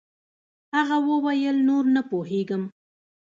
هغه 0.75 0.97
وويل 1.09 1.57
نور 1.69 1.83
نه 1.95 2.01
پوهېږم. 2.09 2.63